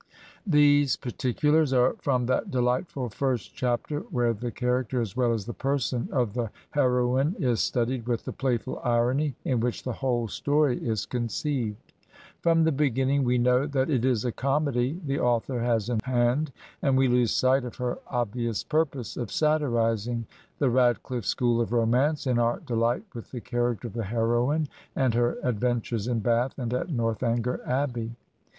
These 0.47 0.97
particulars 0.97 1.73
are 1.73 1.93
from 2.01 2.25
that 2.25 2.49
delightful 2.49 3.09
first 3.09 3.53
chap 3.53 3.85
ter 3.87 3.99
where 3.99 4.33
the 4.33 4.49
character 4.49 4.99
as 4.99 5.15
well 5.15 5.31
as 5.31 5.45
the 5.45 5.53
person 5.53 6.09
of 6.11 6.33
the 6.33 6.49
hero 6.73 7.17
ine 7.19 7.35
is 7.37 7.59
studied 7.61 8.07
with 8.07 8.25
the 8.25 8.31
playful 8.33 8.81
irony 8.83 9.35
in 9.45 9.59
which 9.59 9.83
the 9.83 9.93
whole 9.93 10.27
story 10.27 10.79
is 10.83 11.05
conceived. 11.05 11.93
From 12.41 12.63
the 12.63 12.71
beginning 12.71 13.23
we 13.23 13.37
know 13.37 13.67
that 13.67 13.91
it 13.91 14.03
is 14.03 14.25
a 14.25 14.31
comedy 14.31 14.99
the 15.05 15.19
author 15.19 15.59
has 15.59 15.87
in 15.87 15.99
hand; 15.99 16.51
and 16.81 16.97
we 16.97 17.07
lose 17.07 17.29
sight 17.31 17.63
of 17.63 17.75
her 17.75 17.99
obvious 18.07 18.63
purpose 18.63 19.17
of 19.17 19.31
satirizing 19.31 20.25
the 20.57 20.65
RadclifiFe 20.71 21.25
school 21.25 21.61
of 21.61 21.71
romance 21.71 22.25
in 22.25 22.39
our 22.39 22.59
deUght 22.61 23.03
with 23.13 23.29
the 23.29 23.39
character 23.41 23.87
of 23.87 23.93
the 23.93 24.05
hero 24.05 24.49
ine 24.49 24.67
and 24.95 25.13
her 25.13 25.37
adventures 25.43 26.07
in 26.07 26.21
Bath 26.21 26.57
and 26.57 26.73
at 26.73 26.89
Northanger 26.89 27.61
Abbey. 27.67 28.13